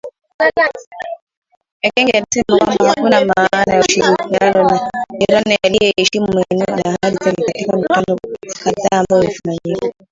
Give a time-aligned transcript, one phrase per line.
[1.85, 7.73] Ekenge alisema kwamba hakuna maana ya ushirikiano na jirani aiyeheshimu maneno na ahadi zake katika
[7.77, 8.17] mikutano
[8.63, 9.93] kadhaa ambayo imefanyika